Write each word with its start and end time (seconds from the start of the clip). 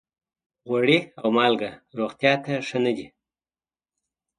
غوړي 0.67 0.99
او 1.21 1.27
مالګه 1.37 1.71
روغتیا 1.97 2.33
ته 2.43 2.51
ښه 2.67 2.77
نه 2.85 2.91
دي. 2.97 3.07